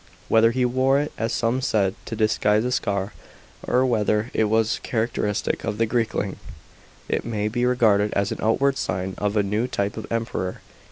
Whether 0.29 0.49
he 0.49 0.65
wore 0.65 0.99
it, 0.99 1.11
as 1.15 1.31
some 1.31 1.61
said, 1.61 1.93
to 2.05 2.15
disguise 2.15 2.65
a 2.65 2.71
scar, 2.71 3.13
or 3.61 3.85
whether 3.85 4.31
it 4.33 4.45
was 4.45 4.79
characteristic 4.81 5.63
of 5.63 5.77
the" 5.77 5.85
Greekling," 5.85 6.37
it 7.07 7.23
may 7.23 7.47
be 7.47 7.67
regarded 7.67 8.11
as 8.15 8.31
an 8.31 8.39
outward 8.41 8.79
sign 8.79 9.13
of 9.19 9.37
a 9.37 9.43
new 9.43 9.67
type 9.67 9.97
of 9.97 10.11
Emperor. 10.11 10.61